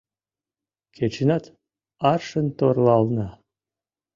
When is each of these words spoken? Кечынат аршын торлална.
Кечынат 0.95 1.45
аршын 2.11 2.47
торлална. 2.57 3.27